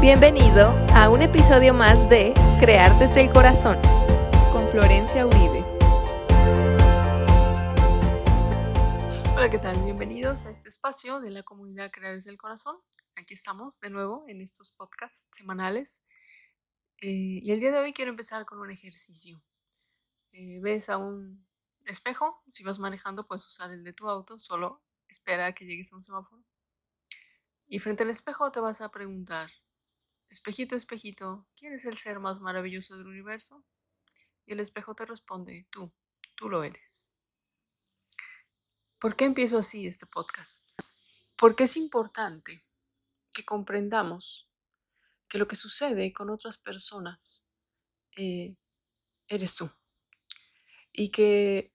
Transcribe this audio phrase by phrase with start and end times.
[0.00, 3.82] Bienvenido a un episodio más de Crear desde el Corazón
[4.52, 5.64] con Florencia Uribe.
[9.34, 9.82] Hola, ¿qué tal?
[9.82, 12.76] Bienvenidos a este espacio de la comunidad Crear desde el Corazón.
[13.16, 16.04] Aquí estamos de nuevo en estos podcasts semanales.
[16.98, 19.42] Eh, y el día de hoy quiero empezar con un ejercicio.
[20.30, 21.44] Eh, ves a un
[21.86, 25.92] espejo, si vas manejando puedes usar el de tu auto, solo espera a que llegues
[25.92, 26.44] a un semáforo.
[27.66, 29.50] Y frente al espejo te vas a preguntar,
[30.28, 33.64] espejito, espejito, ¿quién es el ser más maravilloso del universo?
[34.44, 35.92] Y el espejo te responde, tú,
[36.34, 37.12] tú lo eres.
[38.98, 40.78] ¿Por qué empiezo así este podcast?
[41.36, 42.64] Porque es importante
[43.32, 44.48] que comprendamos
[45.28, 47.46] que lo que sucede con otras personas
[48.16, 48.56] eh,
[49.28, 49.70] eres tú.
[50.92, 51.72] Y que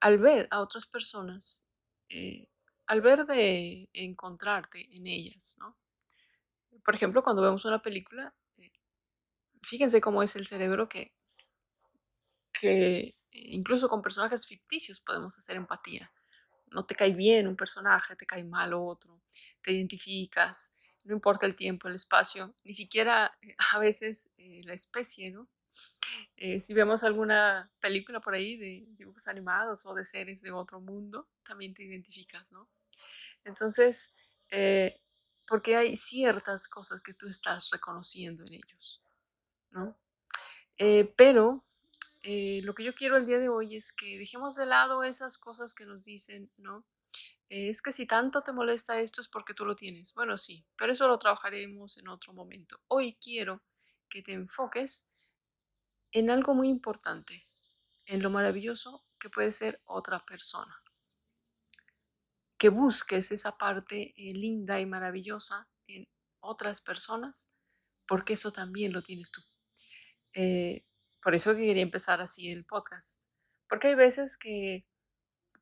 [0.00, 1.66] al ver a otras personas,
[2.08, 2.48] eh,
[2.86, 5.76] al ver de encontrarte en ellas, ¿no?
[6.86, 8.70] Por ejemplo, cuando vemos una película, eh,
[9.62, 11.12] fíjense cómo es el cerebro que,
[12.52, 16.12] que incluso con personajes ficticios podemos hacer empatía.
[16.68, 19.20] No te cae bien un personaje, te cae mal otro,
[19.62, 25.32] te identificas, no importa el tiempo, el espacio, ni siquiera eh, a veces la especie,
[25.32, 25.48] ¿no?
[26.36, 30.80] Eh, si vemos alguna película por ahí de dibujos animados o de series de otro
[30.80, 32.64] mundo, también te identificas, ¿no?
[33.44, 34.14] Entonces,
[34.50, 35.00] eh,
[35.46, 39.02] porque hay ciertas cosas que tú estás reconociendo en ellos,
[39.70, 39.96] ¿no?
[40.78, 41.64] Eh, pero
[42.24, 45.74] lo que yo quiero el día de hoy es que dejemos de lado esas cosas
[45.74, 46.84] que nos dicen, ¿no?
[47.48, 50.14] es que si tanto te molesta esto es porque tú lo tienes.
[50.14, 52.80] Bueno, sí, pero eso lo trabajaremos en otro momento.
[52.88, 53.62] Hoy quiero
[54.08, 55.08] que te enfoques
[56.12, 57.48] en algo muy importante,
[58.04, 60.82] en lo maravilloso que puede ser otra persona.
[62.58, 66.08] Que busques esa parte eh, linda y maravillosa en
[66.40, 67.54] otras personas,
[68.06, 69.42] porque eso también lo tienes tú.
[70.32, 70.84] Eh,
[71.22, 73.24] por eso quería empezar así el podcast,
[73.68, 74.86] porque hay veces que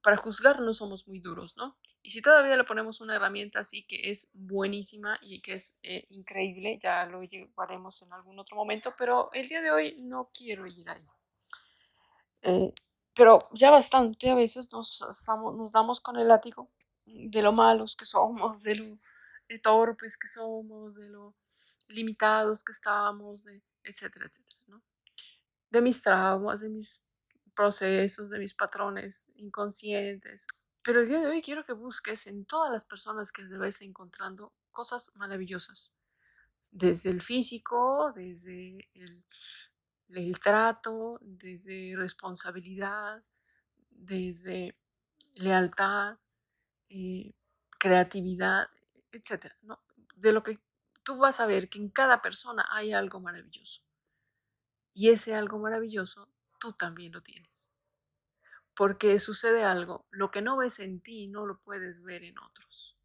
[0.04, 1.78] para juzgar no somos muy duros, ¿no?
[2.02, 6.06] Y si todavía le ponemos una herramienta así que es buenísima y que es eh,
[6.10, 10.66] increíble, ya lo llevaremos en algún otro momento, pero el día de hoy no quiero
[10.66, 11.08] ir ahí.
[12.42, 12.74] Eh,
[13.14, 15.02] pero ya bastante a veces nos,
[15.56, 16.70] nos damos con el látigo
[17.06, 18.98] de lo malos que somos, de lo
[19.62, 21.34] torpes que somos, de lo
[21.88, 24.82] limitados que estamos, de, etcétera, etcétera, ¿no?
[25.70, 27.04] De mis traumas, de mis
[27.54, 30.46] procesos, de mis patrones inconscientes.
[30.82, 34.52] Pero el día de hoy quiero que busques en todas las personas que debes encontrando
[34.70, 35.94] cosas maravillosas,
[36.70, 39.24] desde el físico, desde el,
[40.08, 43.22] el trato, desde responsabilidad,
[43.90, 44.76] desde
[45.34, 46.18] lealtad,
[46.88, 47.32] eh,
[47.78, 48.68] creatividad,
[49.12, 49.56] etcétera.
[50.16, 50.58] De lo que
[51.02, 53.82] tú vas a ver que en cada persona hay algo maravilloso.
[54.92, 56.28] Y ese algo maravilloso
[56.58, 57.76] tú también lo tienes.
[58.74, 62.96] Porque sucede algo, lo que no ves en ti no lo puedes ver en otros.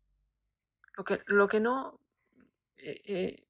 [0.95, 1.99] Lo que, lo que no
[2.77, 3.47] eh, eh,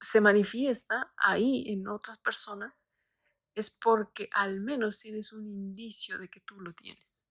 [0.00, 2.74] se manifiesta ahí en otras personas
[3.54, 7.28] es porque al menos tienes un indicio de que tú lo tienes.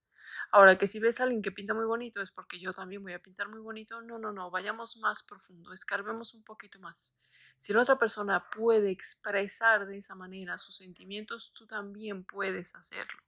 [0.51, 3.13] Ahora que si ves a alguien que pinta muy bonito es porque yo también voy
[3.13, 4.01] a pintar muy bonito.
[4.01, 7.17] No, no, no, vayamos más profundo, escarbemos un poquito más.
[7.57, 13.21] Si la otra persona puede expresar de esa manera sus sentimientos, tú también puedes hacerlo.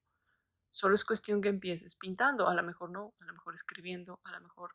[0.71, 4.31] Solo es cuestión que empieces pintando, a lo mejor no, a lo mejor escribiendo, a
[4.31, 4.71] lo mejor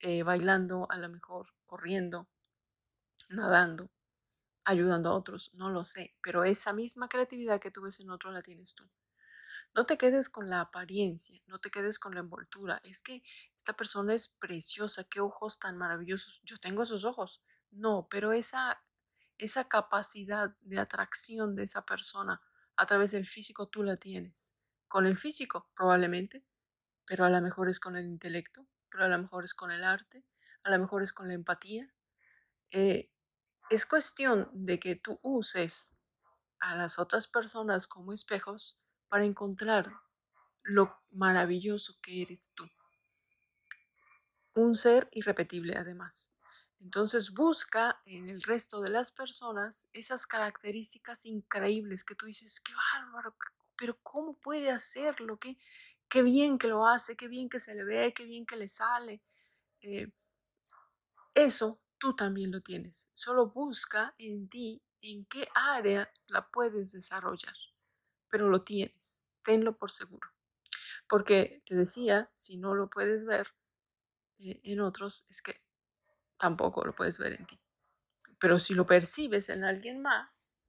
[0.00, 2.28] eh, bailando, a lo mejor corriendo,
[3.28, 3.90] nadando,
[4.64, 8.30] ayudando a otros, no lo sé, pero esa misma creatividad que tú ves en otro
[8.30, 8.88] la tienes tú.
[9.74, 12.80] No te quedes con la apariencia, no te quedes con la envoltura.
[12.84, 13.22] Es que
[13.56, 16.40] esta persona es preciosa, qué ojos tan maravillosos.
[16.44, 18.82] Yo tengo esos ojos, no, pero esa,
[19.38, 22.40] esa capacidad de atracción de esa persona
[22.76, 24.56] a través del físico tú la tienes.
[24.86, 26.44] Con el físico, probablemente,
[27.04, 29.84] pero a lo mejor es con el intelecto, pero a lo mejor es con el
[29.84, 30.24] arte,
[30.62, 31.92] a lo mejor es con la empatía.
[32.70, 33.10] Eh,
[33.70, 35.98] es cuestión de que tú uses
[36.60, 39.92] a las otras personas como espejos para encontrar
[40.62, 42.68] lo maravilloso que eres tú.
[44.54, 46.34] Un ser irrepetible además.
[46.80, 52.72] Entonces busca en el resto de las personas esas características increíbles que tú dices, qué
[52.74, 53.36] bárbaro,
[53.76, 55.38] pero ¿cómo puede hacerlo?
[55.38, 55.58] Qué,
[56.08, 58.68] qué bien que lo hace, qué bien que se le ve, qué bien que le
[58.68, 59.22] sale.
[59.80, 60.12] Eh,
[61.34, 63.10] eso tú también lo tienes.
[63.14, 67.54] Solo busca en ti en qué área la puedes desarrollar,
[68.30, 70.28] pero lo tienes, tenlo por seguro.
[71.08, 73.54] Porque te decía, si no lo puedes ver
[74.38, 75.62] eh, en otros, es que
[76.38, 77.60] tampoco lo puedes ver en ti.
[78.38, 80.60] Pero si lo percibes en alguien más,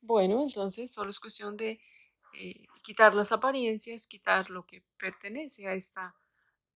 [0.00, 1.80] bueno, entonces solo es cuestión de
[2.34, 6.14] eh, quitar las apariencias, quitar lo que pertenece a esta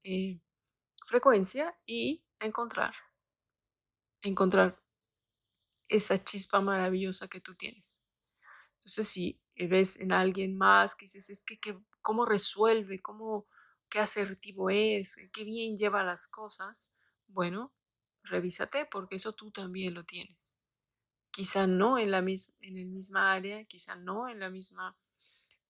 [0.02, 0.40] eh,
[1.06, 2.94] frecuencia y encontrar,
[4.22, 4.80] encontrar
[5.88, 8.02] esa chispa maravillosa que tú tienes.
[8.76, 11.58] Entonces, si ves en alguien más que dices, es que,
[12.00, 13.46] cómo resuelve, cómo,
[13.88, 16.94] qué asertivo es, qué bien lleva las cosas,
[17.26, 17.72] bueno,
[18.22, 20.58] revísate porque eso tú también lo tienes.
[21.30, 24.96] Quizá no en la, mis en el misma área, quizá no en la misma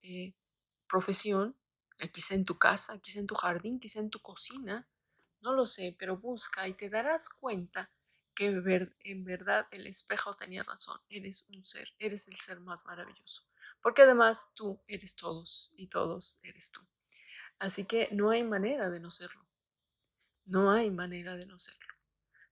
[0.02, 0.34] eh,
[0.88, 1.56] profesión,
[1.98, 4.88] eh, quizá en tu casa, quizá en tu jardín, quizá en tu cocina,
[5.40, 7.90] no lo sé, pero busca y te darás cuenta
[8.34, 8.46] que
[9.00, 13.42] en verdad el espejo tenía razón, eres un ser, eres el ser más maravilloso,
[13.82, 16.80] porque además tú eres todos y todos eres tú.
[17.58, 19.46] Así que no hay manera de no serlo,
[20.46, 21.94] no hay manera de no serlo.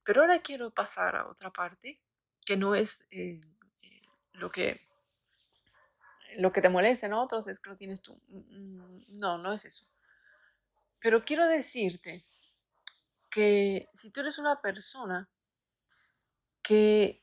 [0.03, 2.01] Pero ahora quiero pasar a otra parte
[2.45, 3.41] que no es eh,
[3.83, 4.03] eh,
[4.33, 4.81] lo que
[6.39, 8.21] lo que te molesta en otros es que lo tienes tú.
[8.29, 9.85] Mm, mm, no, no es eso.
[11.01, 12.27] Pero quiero decirte
[13.31, 15.29] que si tú eres una persona
[16.63, 17.23] que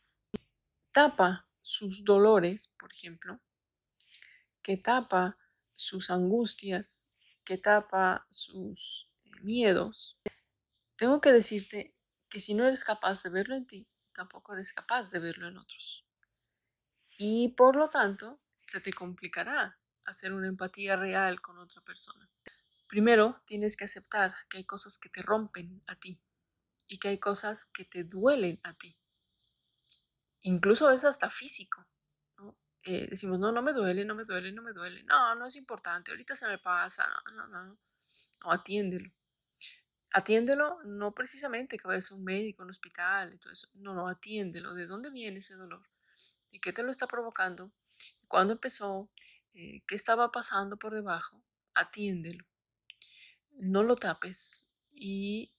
[0.91, 3.39] tapa sus dolores, por ejemplo,
[4.63, 5.38] que tapa
[5.74, 7.12] sus angustias,
[7.44, 9.10] que tapa sus
[9.42, 10.19] miedos,
[10.95, 11.95] tengo que decirte
[12.30, 15.57] que si no eres capaz de verlo en ti, tampoco eres capaz de verlo en
[15.57, 16.06] otros.
[17.18, 22.30] Y por lo tanto, se te complicará hacer una empatía real con otra persona.
[22.88, 26.21] Primero, tienes que aceptar que hay cosas que te rompen a ti
[26.88, 28.98] y que hay cosas que te duelen a ti.
[30.42, 31.88] Incluso es hasta físico.
[32.83, 35.03] Eh, decimos, no, no me duele, no me duele, no me duele.
[35.03, 37.07] No, no es importante, ahorita se me pasa.
[37.33, 37.77] No, no, no.
[38.45, 39.12] Atiéndelo
[40.13, 43.68] atiéndelo no precisamente que vayas a un médico, un hospital eso.
[43.74, 44.74] No, no, atiéndelo.
[44.75, 45.81] ¿De dónde viene ese dolor?
[46.51, 47.71] ¿Y qué te lo está provocando?
[48.27, 49.09] ¿Cuándo empezó?
[49.56, 51.44] Eh, ¿Qué estaba pasando por debajo?
[51.74, 52.45] Atiéndelo.
[53.53, 54.68] No lo tapes.
[54.91, 55.51] Y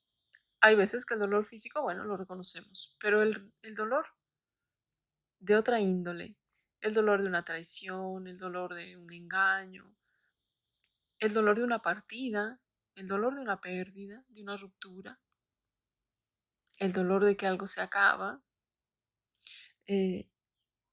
[0.61, 4.06] hay veces que el dolor físico, bueno, lo reconocemos, pero el, el dolor
[5.41, 6.37] de otra índole,
[6.85, 9.97] el dolor de una traición, el dolor de un engaño,
[11.19, 12.61] el dolor de una partida,
[12.95, 15.19] el dolor de una pérdida, de una ruptura,
[16.79, 18.43] el dolor de que algo se acaba.
[19.87, 20.29] Eh,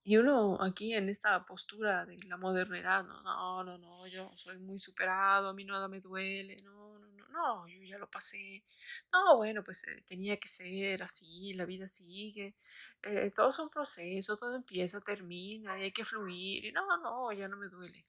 [0.02, 4.56] y uno aquí en esta postura de la modernidad, no, no, no, no, yo soy
[4.60, 8.64] muy superado, a mí nada me duele, no, no, no, yo ya lo pasé.
[9.12, 12.54] No, bueno, pues eh, tenía que ser así, la vida sigue,
[13.02, 17.48] eh, todo es un proceso, todo empieza, termina, hay que fluir, y no, no, ya
[17.48, 18.04] no me duele.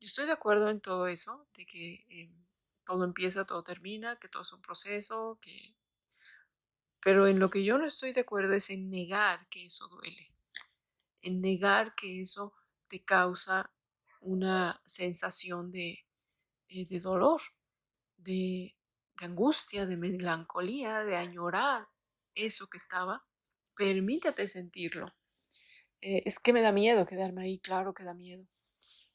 [0.00, 2.32] Yo estoy de acuerdo en todo eso, de que em,
[2.86, 5.74] todo empieza, todo termina, que todo es un proceso, que...
[7.00, 10.32] Pero en lo que yo no estoy de acuerdo es en negar que eso duele,
[11.22, 12.54] en negar que eso
[12.88, 13.70] te causa
[14.20, 16.04] una sensación de,
[16.68, 17.40] eh, de dolor,
[18.18, 18.76] de,
[19.20, 21.88] angustia, de melancolía, de añorar
[22.34, 23.24] eso que estaba.
[23.74, 25.14] Permítete sentirlo.
[26.00, 28.46] Eh, es que me da miedo quedarme ahí, claro que da miedo.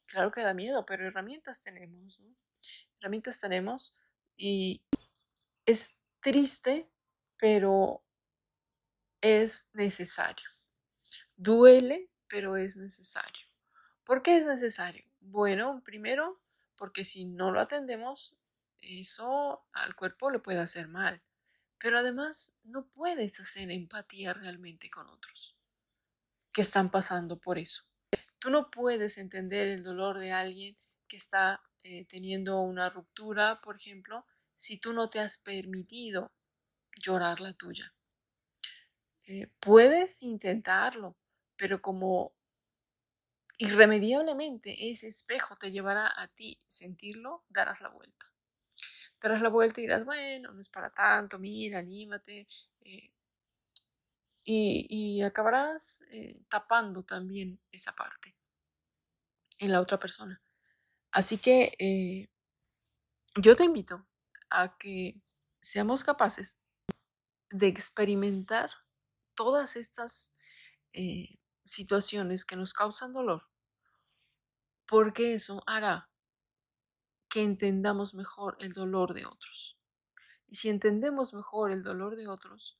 [0.06, 2.34] Claro que da miedo, pero herramientas tenemos, ¿no?
[3.00, 3.94] herramientas tenemos
[4.36, 4.82] y
[5.66, 6.88] es triste,
[7.38, 8.02] pero
[9.20, 10.48] es necesario.
[11.36, 13.46] Duele, pero es necesario.
[14.04, 15.04] ¿Por qué es necesario?
[15.20, 16.40] Bueno, primero,
[16.76, 18.36] porque si no lo atendemos,
[18.84, 21.22] eso al cuerpo le puede hacer mal.
[21.78, 25.56] Pero además, no puedes hacer empatía realmente con otros
[26.52, 27.82] que están pasando por eso.
[28.38, 30.76] Tú no puedes entender el dolor de alguien
[31.08, 34.24] que está eh, teniendo una ruptura, por ejemplo,
[34.54, 36.32] si tú no te has permitido
[36.96, 37.92] llorar la tuya.
[39.26, 41.16] Eh, puedes intentarlo,
[41.56, 42.34] pero como
[43.58, 48.33] irremediablemente ese espejo te llevará a ti sentirlo, darás la vuelta.
[49.24, 52.46] Darás la vuelta y dirás, bueno, no es para tanto, mira, anímate.
[52.82, 53.10] Eh,
[54.44, 56.04] y, acabarás
[56.50, 58.36] tapando también esa parte
[59.58, 60.38] en la otra persona.
[61.10, 62.28] Así que eh,
[63.40, 64.06] yo te invito
[64.50, 65.18] a que
[65.58, 66.60] seamos capaces
[67.48, 68.72] de experimentar
[69.34, 70.34] todas estas
[70.92, 73.42] eh, situaciones que nos causan dolor,
[74.84, 76.10] porque eso hará
[77.34, 79.76] que entendamos mejor el dolor de otros.
[80.46, 82.78] Y si entendemos mejor el dolor de otros,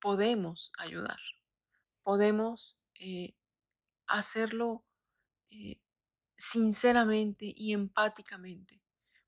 [0.00, 1.16] podemos ayudar,
[2.02, 3.34] podemos eh,
[4.06, 4.84] hacerlo
[6.36, 8.82] sinceramente y empáticamente.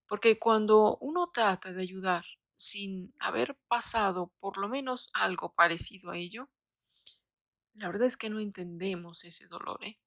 [0.06, 6.18] Porque cuando uno trata de ayudar sin haber pasado por lo menos algo parecido a
[6.18, 6.50] ello,
[7.72, 9.82] la verdad es que no entendemos ese dolor.
[9.82, 9.98] ¿eh?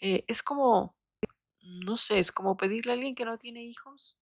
[0.00, 0.98] Eh, es como,
[1.62, 4.18] no sé, es como pedirle a alguien que no tiene hijos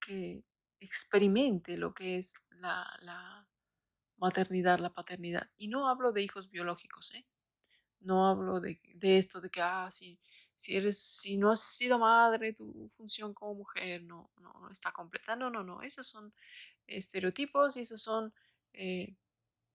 [0.00, 0.44] que
[0.80, 3.48] experimente lo que es la, la
[4.18, 5.50] maternidad, la paternidad.
[5.56, 7.26] Y no hablo de hijos biológicos, ¿eh?
[8.00, 10.18] No hablo de, de esto, de que, ah, si,
[10.56, 15.36] si, eres, si no has sido madre, tu función como mujer no, no, está completa.
[15.36, 15.82] No, no, no.
[15.82, 16.32] Esos son
[16.86, 18.34] estereotipos y esas son
[18.72, 19.16] eh,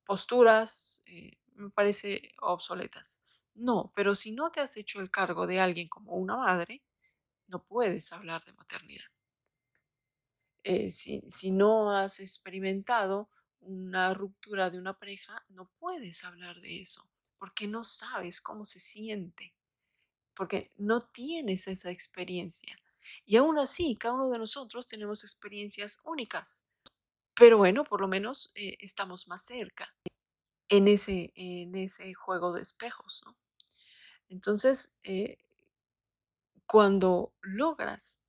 [0.05, 3.21] posturas, eh, me parece, obsoletas.
[3.55, 6.83] No, pero si no te has hecho el cargo de alguien como una madre,
[7.47, 9.05] no puedes hablar de maternidad.
[10.63, 16.81] Eh, si, si no has experimentado una ruptura de una pareja, no puedes hablar de
[16.81, 17.07] eso,
[17.37, 19.53] porque no sabes cómo se siente,
[20.35, 22.77] porque no tienes esa experiencia.
[23.25, 26.65] Y aún así, cada uno de nosotros tenemos experiencias únicas.
[27.35, 29.95] Pero bueno, por lo menos eh, estamos más cerca
[30.69, 33.23] en ese, en ese juego de espejos.
[33.25, 33.37] ¿no?
[34.29, 35.37] Entonces, eh,
[36.67, 38.21] cuando logras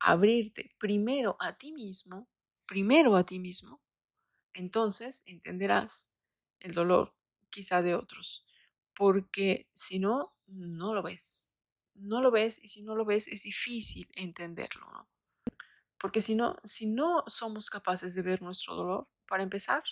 [0.00, 2.28] abrirte primero a ti mismo,
[2.66, 3.80] primero a ti mismo,
[4.54, 6.14] entonces entenderás
[6.60, 7.14] el dolor
[7.50, 8.46] quizá de otros,
[8.94, 11.52] porque si no, no lo ves.
[11.94, 15.08] No lo ves y si no lo ves es difícil entenderlo, ¿no?
[15.98, 19.82] Porque si no, si no somos capaces de ver nuestro dolor, para empezar,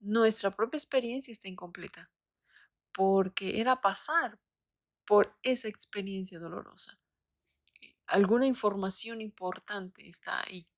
[0.00, 2.10] nuestra propia experiencia está incompleta,
[2.92, 4.38] porque era pasar
[5.06, 6.98] por esa experiencia dolorosa.
[8.06, 10.68] Alguna información importante está ahí.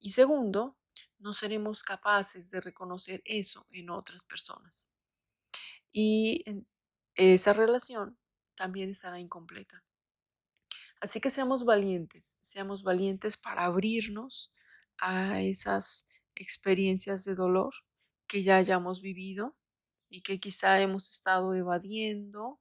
[0.00, 0.76] Y segundo,
[1.18, 4.90] no seremos capaces de reconocer eso en otras personas.
[5.92, 6.44] Y
[7.14, 8.16] esa relación
[8.54, 9.84] también estará incompleta.
[11.00, 14.52] Así que seamos valientes, seamos valientes para abrirnos
[14.98, 17.74] a esas experiencias de dolor
[18.28, 19.56] que ya hayamos vivido
[20.08, 22.60] y que quizá hemos estado evadiendo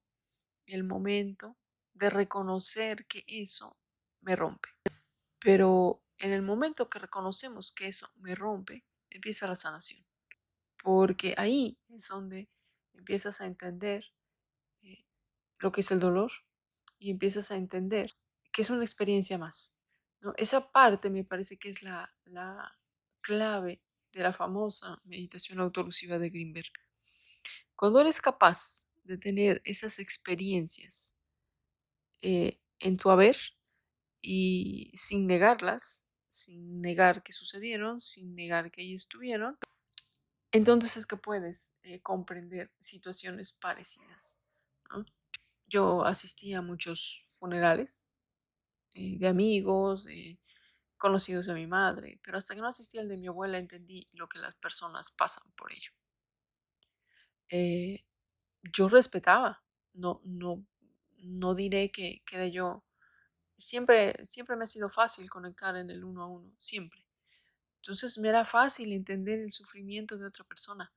[0.65, 1.57] el momento
[1.93, 3.77] de reconocer que eso
[4.21, 4.69] me rompe.
[5.39, 10.05] Pero en el momento que reconocemos que eso me rompe, empieza la sanación.
[10.83, 12.49] Porque ahí es donde
[12.93, 14.05] empiezas a entender
[14.81, 15.05] eh,
[15.59, 16.31] lo que es el dolor
[16.99, 18.09] y empiezas a entender
[18.51, 19.73] que es una experiencia más.
[20.35, 22.77] Esa parte me parece que es la, la
[23.21, 26.71] clave de la famosa meditación autolusiva de Greenberg.
[27.77, 31.15] Cuando eres capaz de tener esas experiencias
[32.21, 33.37] eh, en tu haber
[34.19, 39.59] y sin negarlas, sin negar que sucedieron, sin negar que ahí estuvieron,
[40.51, 44.41] entonces es que puedes eh, comprender situaciones parecidas.
[45.67, 48.07] Yo asistí a muchos funerales
[48.95, 50.39] eh, de amigos, de
[50.97, 54.27] conocidos de mi madre, pero hasta que no asistí al de mi abuela entendí lo
[54.27, 55.91] que las personas pasan por ello.
[57.49, 58.05] Eh,
[58.73, 59.63] yo respetaba,
[59.93, 60.65] no, no,
[61.19, 62.83] no diré que, que de yo.
[63.57, 67.05] Siempre, siempre me ha sido fácil conectar en el uno a uno, siempre.
[67.77, 70.93] Entonces me era fácil entender el sufrimiento de otra persona.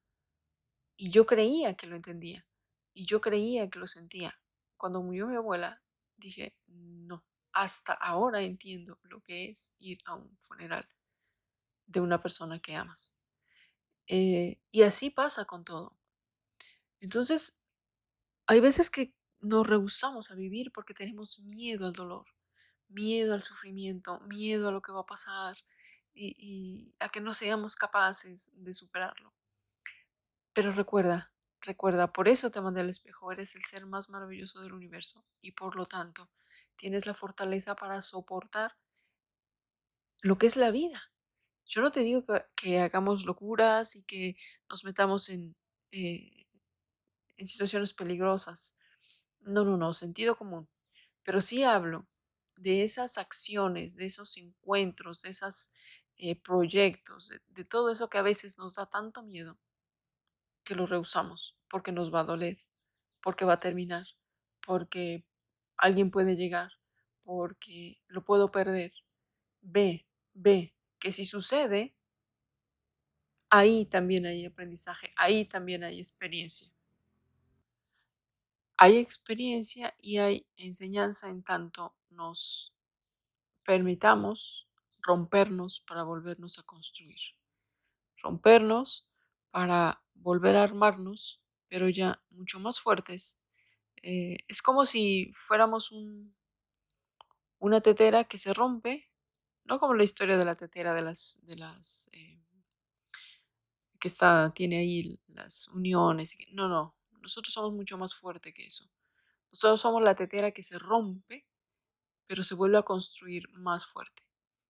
[0.96, 2.46] Y yo creía que lo entendía.
[2.94, 4.40] Y yo creía que lo sentía.
[4.76, 5.82] Cuando murió mi abuela,
[6.16, 10.88] dije, no, hasta ahora entiendo lo que es ir a un funeral
[11.86, 13.16] de una persona que amas.
[14.08, 15.96] Eh, y así pasa con todo.
[17.00, 17.58] Entonces,
[18.46, 22.26] hay veces que nos rehusamos a vivir porque tenemos miedo al dolor,
[22.88, 25.56] miedo al sufrimiento, miedo a lo que va a pasar
[26.12, 29.32] y, a que no seamos capaces de superarlo.
[30.52, 34.72] Pero recuerda, recuerda, por eso te mandé al espejo, eres el ser más maravilloso del
[34.72, 36.30] universo y por lo tanto
[36.76, 38.76] tienes la fortaleza para soportar
[40.22, 41.12] lo que es la vida.
[41.64, 42.22] Yo no te digo
[42.56, 44.36] que, hagamos locuras y que
[44.68, 45.54] nos metamos en,
[45.92, 46.39] eh,
[47.40, 48.76] en situaciones peligrosas.
[49.40, 50.68] No, no, no, sentido común.
[51.24, 52.08] Pero sí hablo
[52.56, 55.70] de esas acciones, de esos encuentros, de esos
[56.18, 59.58] eh, proyectos, de, de todo eso que a veces nos da tanto miedo
[60.64, 62.64] que lo rehusamos porque nos va a doler,
[63.22, 64.06] porque va a terminar,
[64.66, 65.26] porque
[65.76, 66.72] alguien puede llegar
[67.22, 68.92] porque lo puedo perder.
[69.62, 71.96] Ve, ve que si sucede,
[73.50, 76.72] ahí también hay aprendizaje, ahí también hay experiencia.
[78.82, 82.72] Hay experiencia y hay enseñanza en tanto nos
[83.64, 84.68] permitamos
[85.02, 87.20] rompernos para volvernos a construir.
[88.22, 89.08] Rompernos
[89.50, 93.38] para volver a armarnos, pero ya mucho más fuertes
[94.02, 96.34] eh, es como si fuéramos un,
[97.60, 99.08] una tetera que se rompe,
[99.64, 102.40] No como la historia de la tetera de las, de las eh,
[104.00, 106.36] que está, tiene ahí las uniones.
[106.52, 106.94] No, no.
[107.20, 108.90] Nosotros somos mucho más fuertes que eso.
[109.52, 111.42] Nosotros somos la tetera que se rompe,
[112.26, 114.22] pero se vuelve a construir más fuerte.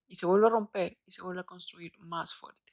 [0.06, 2.72] Y se vuelve a romper y se vuelve a construir más fuerte.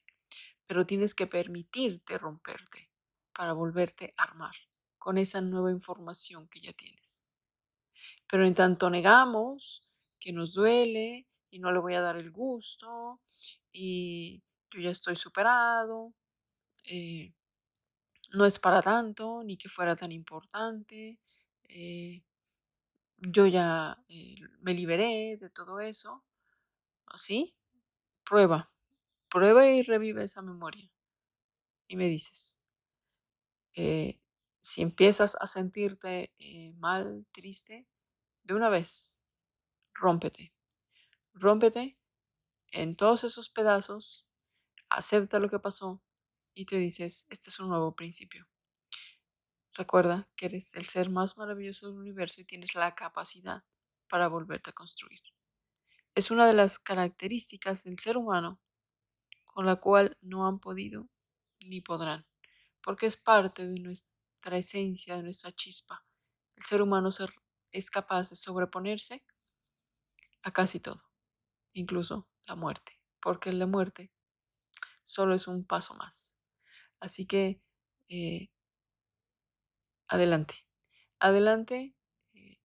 [0.65, 2.89] Pero tienes que permitirte romperte
[3.33, 4.55] para volverte a armar
[4.97, 7.25] con esa nueva información que ya tienes.
[8.27, 13.21] Pero en tanto negamos que nos duele y no le voy a dar el gusto
[13.71, 14.43] y
[14.73, 16.13] yo ya estoy superado,
[16.83, 17.33] eh,
[18.37, 21.19] no es para tanto ni que fuera tan importante,
[21.63, 22.23] eh,
[23.17, 26.23] yo ya eh, me liberé de todo eso,
[27.07, 27.55] ¿así?
[28.23, 28.71] Prueba,
[29.27, 30.91] prueba y revive esa memoria
[31.87, 32.59] y me dices,
[34.61, 36.31] si empiezas a sentirte
[36.77, 37.87] mal, triste,
[38.43, 39.23] de una vez,
[39.93, 40.53] rómpete.
[41.33, 41.97] Rómpete
[42.71, 44.27] en todos esos pedazos,
[44.89, 46.01] acepta lo que pasó
[46.57, 48.47] y te dices, este es un nuevo principio.
[49.73, 53.63] Recuerda que eres el ser más maravilloso del universo y tienes la capacidad
[54.07, 55.21] para volverte a construir.
[56.15, 58.59] Es una de las características del ser humano
[59.45, 61.07] con la cual no han podido
[61.59, 62.25] ni podrán,
[62.81, 66.07] porque es parte de nuestra esencia, de nuestra chispa.
[66.55, 67.09] El ser humano
[67.71, 69.23] es capaz de sobreponerse
[70.41, 71.03] a casi todo,
[71.73, 74.11] incluso la muerte, porque la muerte
[75.03, 76.36] solo es un paso más.
[76.99, 77.59] Así que
[78.09, 78.49] eh,
[80.09, 80.55] adelante,
[81.19, 81.95] adelante
[82.33, 82.57] eh,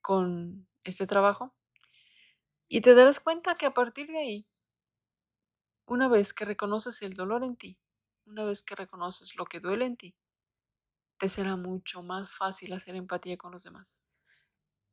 [0.00, 1.54] con este trabajo
[2.68, 4.46] y te darás cuenta que a partir de ahí,
[5.86, 7.76] una vez que reconoces el dolor en ti,
[8.24, 10.14] una vez que reconoces lo que duele en ti,
[11.18, 14.04] te será mucho más fácil hacer empatía con los demás.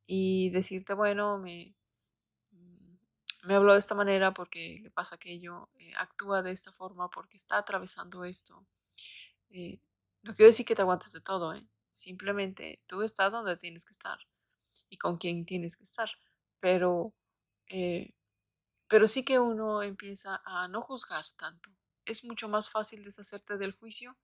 [0.06, 1.74] Y decirte, bueno, me,
[3.44, 7.36] me habló de esta manera porque le pasa aquello, eh, actúa de esta forma porque
[7.36, 8.66] está atravesando esto.
[9.50, 9.80] Eh,
[10.22, 11.66] no quiero decir que te aguantes de todo, ¿eh?
[11.90, 14.18] simplemente tú estás donde tienes que estar
[14.88, 16.10] y con quien tienes que estar.
[16.60, 17.12] Pero,
[18.88, 21.70] pero sí que uno empieza a no juzgar tanto.
[22.04, 24.16] Es mucho más fácil deshacerte del juicio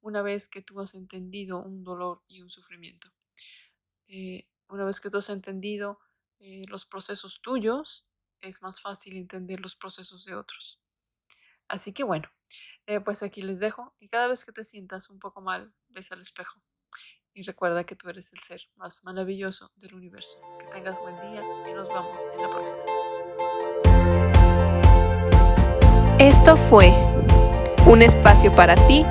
[0.00, 3.12] una vez que tú has entendido un dolor y un sufrimiento.
[4.08, 5.98] Eh, una vez que tú has entendido
[6.38, 8.04] eh, los procesos tuyos,
[8.40, 10.80] es más fácil entender los procesos de otros.
[11.68, 12.28] Así que bueno,
[12.86, 16.12] eh, pues aquí les dejo y cada vez que te sientas un poco mal, ves
[16.12, 16.60] al espejo
[17.34, 20.40] y recuerda que tú eres el ser más maravilloso del universo.
[20.58, 22.78] Que tengas buen día y nos vemos en la próxima.
[26.18, 26.92] Esto fue
[27.86, 29.04] un espacio para ti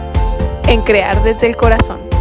[0.67, 2.14] en crear desde el corazón.